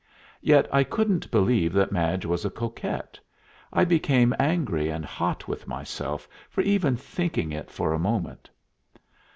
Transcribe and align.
Yet 0.41 0.67
I 0.73 0.83
couldn't 0.83 1.29
believe 1.29 1.73
that 1.73 1.91
Madge 1.91 2.25
was 2.25 2.43
a 2.43 2.49
coquette; 2.49 3.19
I 3.71 3.85
became 3.85 4.33
angry 4.39 4.89
and 4.89 5.05
hot 5.05 5.47
with 5.47 5.67
myself 5.67 6.27
for 6.49 6.61
even 6.61 6.97
thinking 6.97 7.51
it 7.51 7.69
for 7.69 7.93
a 7.93 7.99
moment. 7.99 8.49